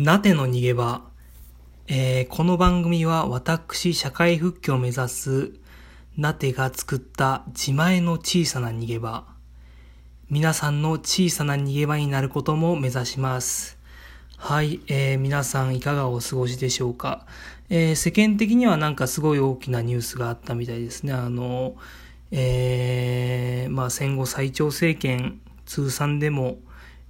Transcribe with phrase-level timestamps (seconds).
[0.00, 1.02] なての逃げ場。
[1.86, 5.52] えー、この番組は私、社会復帰を目指す、
[6.16, 9.26] なてが作った自前の小さな逃げ場。
[10.30, 13.76] 皆さんの小さな逃げ場になることも目指します。
[14.38, 17.26] はい、えー、皆さんいかがお過ごしでしょうか。
[17.68, 21.12] えー、世間的にはなんかすごい大きなニュースがあったみたいですね。
[21.12, 21.76] あの、
[22.30, 26.56] えー、まあ戦後最長政権通算でも、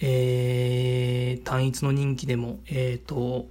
[0.00, 3.48] えー、単一の任期でも、え、ー、と、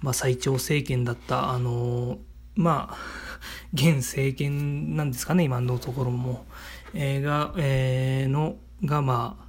[0.00, 2.18] まあ、最長政権だった、あの、
[2.54, 2.96] まあ、
[3.74, 6.46] 現政権なんですかね、今のところも、
[6.94, 9.48] えー、が、えー、の、が、まあ、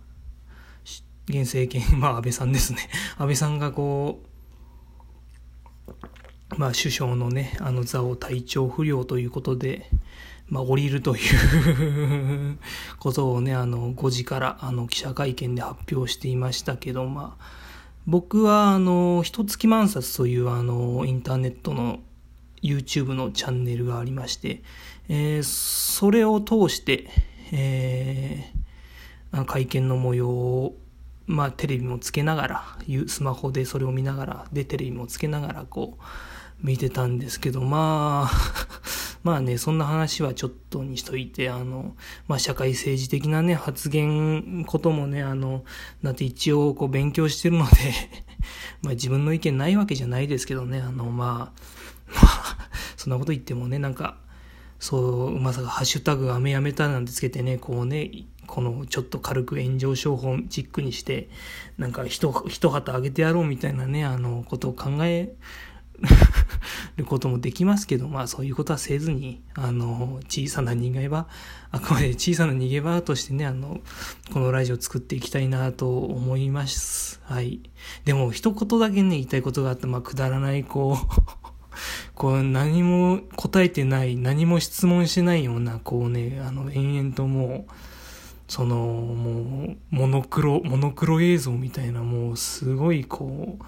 [1.27, 2.89] 現政権、 まあ、安倍さんですね。
[3.17, 4.29] 安倍さんがこう、
[6.57, 9.89] まあ、首相のね、あの座を体調不良ということで、
[10.49, 12.57] まあ、降りるという
[12.99, 17.43] ことをね、あの、5時から、あの、記者会見で発表していましたけど、まあ、
[18.07, 21.99] 僕は、あの、一月万冊という、あの、インターネットの
[22.63, 24.63] YouTube のチャンネルがありまして、
[25.07, 27.07] えー、それを通して、
[27.51, 30.75] えー、会見の模様を、
[31.27, 32.63] まあ、テレビもつけながら、
[33.07, 36.03] スマホでそれを見ながら、で、テレビもつけながら、こう、
[36.61, 38.31] 見てたんですけど、まあ
[39.23, 41.95] まあね、そんな話はちょっとにしといて、あの、
[42.27, 45.63] まあ社会政治的なね、発言こともね、あの、
[46.03, 47.75] だって一応こう勉強してるので
[48.81, 51.61] まあ自分の意見ないわけじゃないですけどね、あの、まあ、
[52.13, 52.57] まあ、
[52.97, 54.17] そんなこと言ってもね、なんか、
[54.79, 58.11] そう、まさかハッシュタグ雨やめたなんてつけてね、こうね、
[58.47, 61.29] このちょっと軽く炎上商法チックにして、
[61.77, 65.33] なんか一、一旗あげてやろうみたいなね、あの、ことを考え
[66.97, 71.27] る こともできますけど、まあそういうことはせずに、あの、小さな逃げ場、
[71.71, 73.79] あくまで小さな逃げ場としてね、あの、
[74.33, 77.19] このラジオ作っていきたいなと思います。
[77.23, 77.61] はい。
[78.05, 81.59] でも一言だけね、言いたいことがあって、まあくだらない、こう
[82.15, 87.71] こう何も答えてない、何も質問してないような、こうね、あの、延々ともう、
[88.49, 93.63] その、もう、モノクロ、モノクロ映像みたいな、もう、すごい、こう、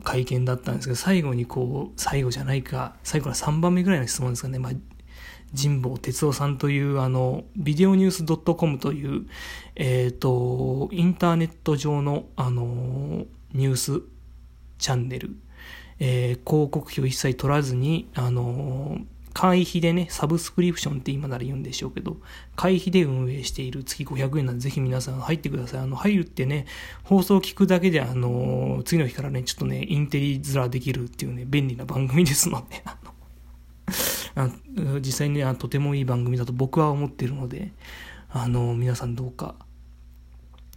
[0.00, 4.72] 会見だったんですけど、最後にこう、最後じゃないか、最後の3番目ぐらいの質問ですかね、まあ、
[5.60, 9.26] 神保哲夫さんという、あの、ビデオニュース .com という、
[9.76, 14.02] えっ、ー、と、インターネット上の、あの、ニュース
[14.78, 15.36] チャンネル、
[15.98, 18.98] えー、広告費を一切取らずに、あの、
[19.32, 22.18] 会費でね、サブスクリプションって今なら言うんでしょうけど、
[22.54, 25.80] 会費で運営している月500円なんで、ぜひ皆さん入ってください。
[25.80, 26.66] あの、入るってね、
[27.04, 32.98] 放送を聞くだけで、あの、次の日からね、ちょっとね、インテリ面できるっていうね、便利な番組ですので、あ
[34.36, 37.72] の、あ実際にね、とてもいい番組だと僕は思っているので、
[38.30, 39.54] あの、皆さんどうか、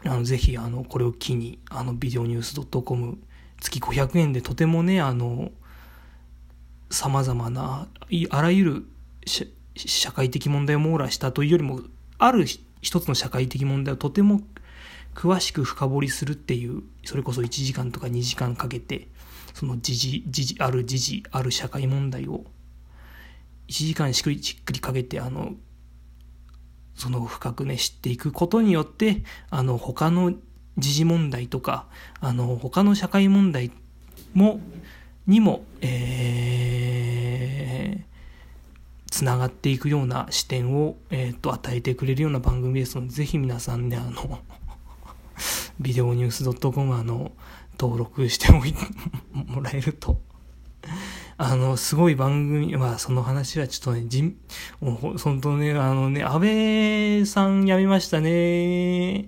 [0.05, 3.17] あの、ぜひ、あの、これを機に、あの、ビデオニュース .com、
[3.59, 5.51] 月500円でとてもね、あの、
[6.89, 7.87] 様々な、
[8.29, 8.85] あらゆる
[9.75, 11.81] 社会的問題を網羅したというよりも、
[12.17, 12.45] ある
[12.81, 14.41] 一つの社会的問題をとても
[15.15, 19.07] 詳しく深掘りするっていう、それこそ1時間とか2時間かけて、
[19.53, 22.45] その時事、時事、ある時事、ある社会問題を、
[23.67, 25.53] 1時間しっくり、じっくりかけて、あの、
[26.95, 30.33] その深くね、知っていくことによって、あの、他の
[30.77, 31.87] 時事問題とか、
[32.19, 33.71] あの、他の社会問題
[34.33, 34.59] も、
[35.27, 38.03] にも、えー、
[39.09, 44.39] つながっていくような視点を、えっ、ー、と、与えてくれるような番組ですので、ぜひ皆さんね、あの、
[45.79, 47.31] ビデオニュース .com あの、
[47.79, 48.75] 登録しておい
[49.33, 50.19] もらえると、
[51.37, 54.37] あの、すごい番組、まあ、その話はちょっとね、じん、
[54.79, 59.25] 本当ね、あのね、安倍さん辞めましたね、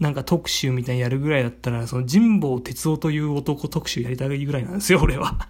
[0.00, 5.48] なんか特集みたいにやるぐらいだったら、その神保哲夫という男特集やりたいぐらいなんですよ、俺は。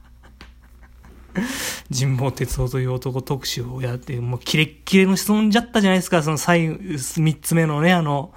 [1.97, 8.33] 神保哲夫という男特集をやって、もうキレッキレの質問じゃったじゃないですか、その最後、三つ目のね、あの、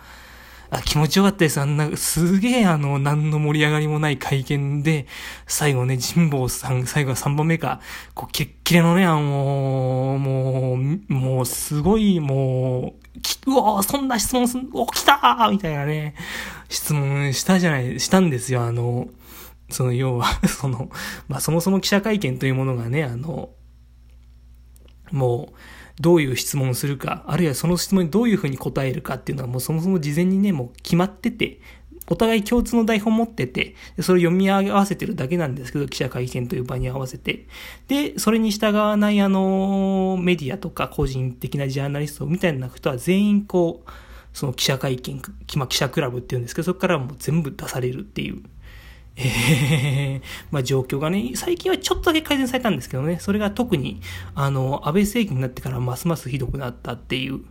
[0.73, 1.59] あ気持ちよかったです。
[1.59, 5.05] あんな、すげえあの、何の盛り上がりもない会見で、
[5.45, 7.81] 最後ね、神保さん、最後は3番目か、
[8.13, 16.15] こう、キレッキレのね、あの、もう、もう、すごい、もう、うおそんな質問すん、お、来たみたいなね、
[16.69, 18.63] 質問したじゃない、したんですよ。
[18.63, 19.07] あの、
[19.69, 20.89] その、要は その、
[21.27, 23.49] まあ、そもそも記者会見というものがね、あの、
[25.11, 25.55] もう、
[25.99, 31.59] どういう質問をするか、あるいはその質問にどういうふうに答えるかっていうのはもうそもそも事前にね、もう決まってて、
[32.11, 37.47] お互い共通の台本持ってて、それを読み合わせてるだけなんですけど、記者会見という場に合わせて。
[37.87, 43.89] で、それに従わないあの、メディアとか個人的なジャーナリストみたいな人は全員こう、
[44.33, 45.21] その記者会見、
[45.55, 48.43] ま、記者クラブっていうんですけど、そこからもう全部出されるっていう、
[49.15, 50.21] えー、
[50.51, 54.01] まあ状況がね、最近はちょっとだけ改善されたんですけどね、それが特に、
[54.35, 57.45] あの、安倍政権になってからますますひどくなったっていう。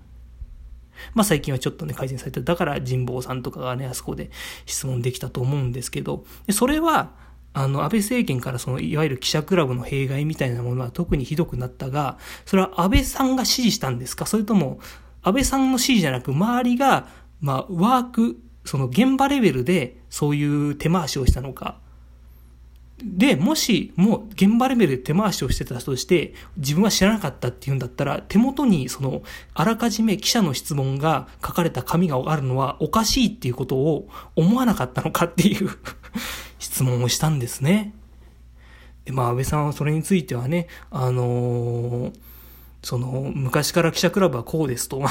[1.15, 2.41] まあ最近はちょっとね、改善された。
[2.41, 4.31] だから神保さんとかがね、あそこで
[4.67, 7.13] 質問できたと思うんですけど、でそれは、
[7.53, 12.17] あの、安倍政権からその、いわゆる記者クラブの弊害みたいなものは特にひどくなったが、
[12.47, 14.25] それは安倍さんが指示したんですか？
[14.27, 14.79] それとも、
[15.23, 17.09] 安倍さんの指示じゃなく、周りが、
[17.41, 21.81] まあ、ワーク、その現場レベルでそういう手回しをしたのか？
[23.03, 29.23] で、もし、もう現場レベルで手回しをしてたとして、自分は知らなかったっていうんだったら、手元にその、
[29.55, 35.71] あらかじめ記者の質問が書かれた紙があるのはおかしいっていうことを思わなかったのかっていう
[36.59, 37.95] 質問をしたんですね。
[39.05, 42.13] で、まあ、安倍さんはそれについてはね、あのー、
[42.83, 45.03] その、昔から記者クラブはこうですと。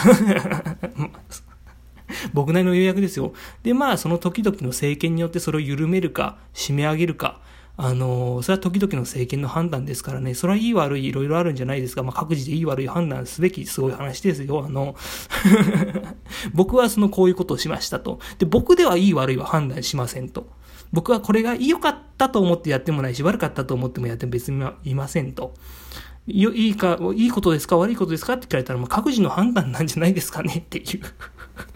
[2.33, 3.33] 僕なりの予約ですよ。
[3.63, 7.38] で、まあ、その時々の政権によってそれを緩めるか、締め上げるか、
[7.81, 12.03] あの、それは時々の政権の判断ですからね、それはいい悪いいろいろあるんじゃないですか。
[12.03, 14.65] まあ、各自でいい悪い判断すべきすごい話ですよ。
[14.65, 14.97] あの、
[16.53, 18.19] 僕はそのこういうことをしましたと。
[18.37, 20.49] で、僕ではいい悪いは判断しませんと。
[20.91, 25.53] 僕はこれが良かったと思ってやってもないし、悪かったと思ってもやっても別にいませんと。
[26.27, 27.77] いいか、いいことですか？
[27.77, 28.33] 悪いことですか？
[28.33, 30.55] って聞かれたら、まあ、各自の判断なんじゃないですかね？
[30.57, 31.01] っていう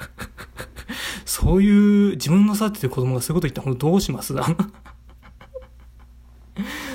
[1.24, 4.36] そういう自分の育てて子供がそういうこと言ったらどうします？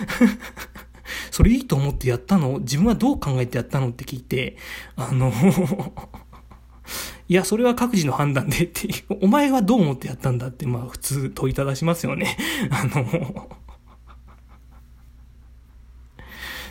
[1.31, 2.58] それいいと思ってやったの？
[2.60, 4.56] 自分はどう考えてやったのって聞いて、
[4.96, 5.32] あの
[7.28, 8.88] いや、それは各自の判断でって、
[9.20, 12.37] お前はどう思ってやったんだって、まあ普通問いただしますよね。
[12.70, 13.49] あの。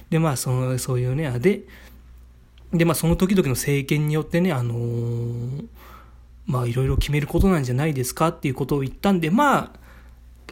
[0.09, 1.63] で、まあその、そういうね、で、
[2.73, 5.67] で、まあその時々の政権によってね、あのー、
[6.47, 9.86] まあいろいろ決めることなんじゃないですかっていうことを言ったんで、まあ、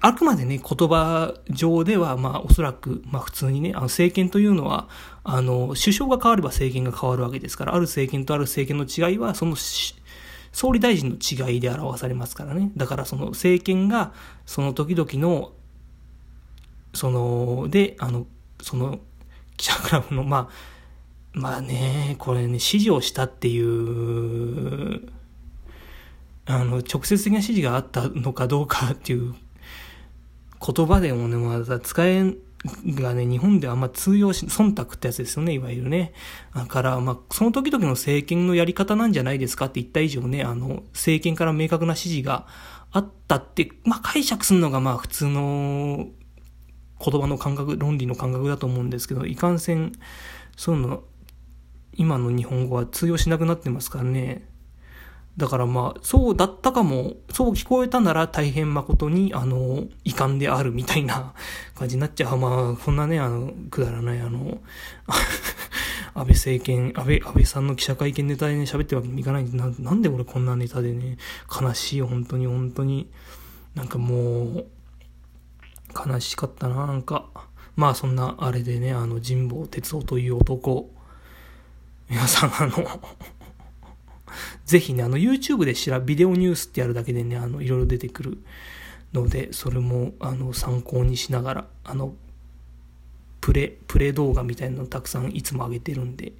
[0.01, 4.89] あくまでね、言葉上では、まあ、おそらく、まあ、普通にね、あの、政権というのは、
[5.23, 9.55] あの、首相が変われば政権が変わるわけですから、ある政権とある政権の違いは、その、
[10.51, 12.71] 総理大臣の違いで表されますからね。
[12.77, 14.13] だから、その政権が、
[14.45, 15.53] その時々の、
[16.93, 18.27] その、で、あの、
[18.61, 18.99] その、
[19.57, 20.75] 記者クラブの、まあ、
[21.33, 25.09] まあね、これね、指示をしたっていう、
[26.45, 29.35] あの、直接的な指示があったのかどうかっていう
[30.73, 32.37] 言葉でもね、まだ使えん、
[32.85, 36.13] がね、日本ではあんま通用し、忖度ってやつですよね、いわゆるね。
[36.55, 42.47] だから、まあ、その時々の政権のやり方なんじゃないですかって言った以上ね、あの、政権から明確な指示が
[42.91, 46.07] あったって、まあ、解釈するのがまあ、普通の
[47.03, 49.91] 言葉の感覚、論理の感覚だと思うんですけど、いかんせん、
[50.55, 51.03] そういうの、
[51.93, 54.47] 今の日本語は通用しなくなってますからね。
[55.37, 61.33] だからまあ、そうだったかも、そう聞こえたなら大変誠に、あの、遺憾であるみたいな
[61.75, 62.37] 感じになっちゃう。
[62.37, 64.59] まあ、こんなね、あの、くだらない、あの、
[66.15, 71.17] 安倍政権、安倍、安倍さんの記者会見ネタでね、喋ってるわけにいかないんでな、んで俺こんなネタでね、
[71.61, 73.09] 悲しい、本当に、本当に。
[73.73, 74.65] なんかもう、
[75.93, 77.25] 悲しかったな、なんか。
[77.75, 80.89] まあ、そんな、あれでね、あの、神保哲夫という男、
[82.09, 83.01] 皆さん、あの
[84.65, 88.37] ぜひね、あの YouTube で調べ、ビデオニュースってやるだけでね、あの、いろいろ出てくる
[89.13, 92.13] ので、それも、あの、参考にしながら、あの、
[93.41, 96.33] プレ、プレ動画みたいなのたくさんいつも上げてるんで、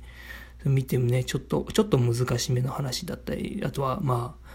[0.65, 4.45] 見てもね、ちょっと、ちょっと難しめの話だったり、あとは、まあ、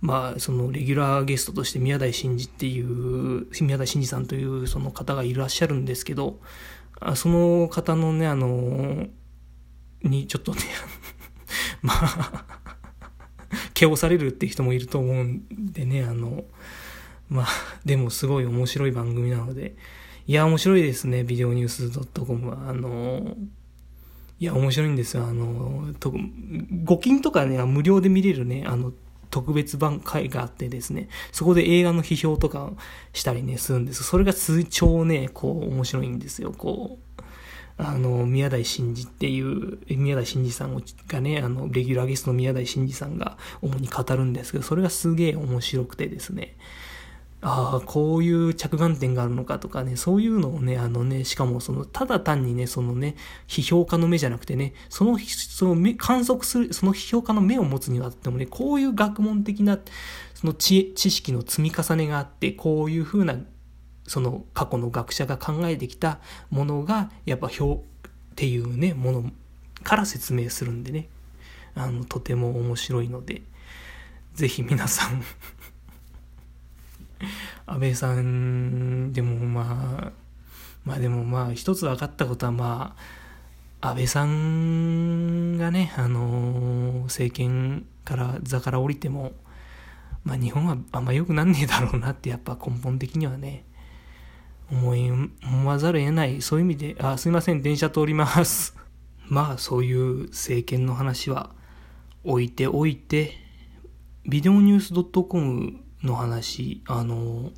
[0.00, 6.38] まあ、そのレギュラーゲストとして宮台真司っていう、宮台真司さんというその方がいらっしゃるんですけど、
[7.14, 9.06] その方のね、あの、
[10.02, 10.60] にちょっとね、
[11.86, 12.44] まあ
[13.74, 16.44] 毛を されるって人もいると思うんでね、あの、
[17.28, 17.46] まあ、
[17.84, 19.76] でもすごい面白い番組なので、
[20.26, 21.90] いや、面白いですね、ビデオニュース
[22.24, 22.68] .com は。
[22.68, 23.36] あの、
[24.38, 25.24] いや、面白いんですよ。
[25.24, 28.92] あの、と、募金とかね、無料で見れるね、あの、
[29.30, 32.72] 特別版会があってですね、そこで映画の批評とか
[33.12, 34.02] したりね、するんです。
[34.02, 36.52] それが通帳ね、こう、面白いんですよ。
[36.56, 37.05] こう、
[37.78, 46.56] あの、宮台真司っていう、宮台真司さんがね、あの、レギュラーゲストの宮台真司さんが主に語るんですけど、それがすげえ面白くてですね、
[47.42, 53.14] ああ、こういう着眼点があるのかとかね、そういうのをね、あのね、しかもその、ただ単にね、そのね、
[53.46, 59.78] 批評家の目じゃなくてね、その、その目、観測する、その批評家の目を持つにはあってもね、こういう学問的な、
[60.34, 63.36] その知知識の積み重ねがあって、こういうふうな
[64.06, 66.20] その過去の学者が考えてきた
[66.50, 67.80] ものがやっぱ表っ
[68.36, 69.30] ていうねもの
[69.82, 71.08] から説明するんでね。
[71.74, 73.42] あのとても面白いので
[74.34, 75.22] ぜひ皆さん。
[77.66, 80.12] 安倍さんでもまあ
[80.84, 82.96] まあでもまあ一つ分かったことはま
[83.80, 89.32] あ安倍さんがねあの政権から座から降りても
[90.24, 93.65] まあ日本はあんま良くなんねえだろうなってやっぱ根本的にはね
[94.70, 98.76] 思い思わざるを得ないそういう意味であすいません電車通ります。
[99.28, 101.50] まあそういう政権の話は
[102.24, 103.32] 置いておいて
[104.28, 107.52] ビデオニュース .com の話あの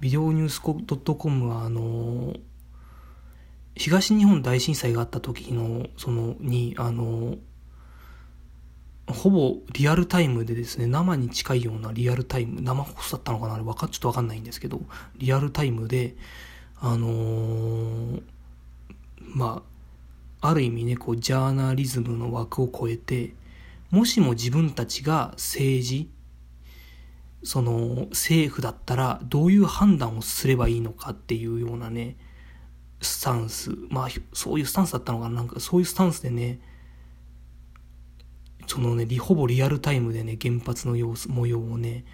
[0.00, 2.34] ビデオニュース .com はあの
[3.74, 7.36] 東日本大震災があった時のそのにあの
[9.12, 14.80] ほぼリアルタイムでですね生に近いようなリアルタイム生放送だったのかなあれわかちょっと分かんないんですけど
[15.16, 16.14] リアルタイムで
[16.80, 18.22] あのー、
[19.18, 19.62] ま
[20.40, 23.34] あある意味ねこうジャーナリズムの枠を超えて
[23.90, 26.08] もしも自分たちが政治
[27.42, 32.16] その政府だったらどういう判断をすればいいのかっていうようなね
[33.02, 36.60] スタンスまあそういうスタンスだったのかななんかそういうスタンスでね
[38.70, 42.04] そのねほぼリアルタイムでね原発の様子模様をね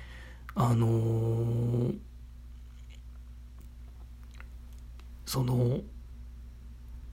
[0.54, 1.94] あのー、
[5.26, 5.80] その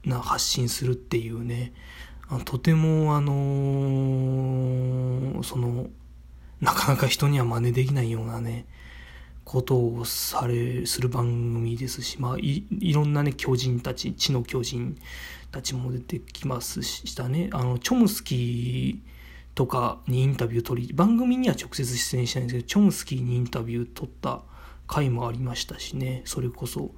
[0.06, 1.74] な発信するっていうね
[2.46, 5.88] とてもあのー、その
[6.62, 8.66] なかなか人には真似できないようなね
[9.44, 14.98] ことをされする番組ですし、まあ、いいろんなね巨人たち地の巨人
[15.52, 17.50] たちも出てきますしたね。
[17.52, 19.13] あのチョムスキー
[19.56, 24.42] とかにインタビュー取り番組には直接出演してないんですけどチョンスキーにインタビュー取った
[24.88, 26.22] 回もありましたしね。
[26.26, 26.94] それこそ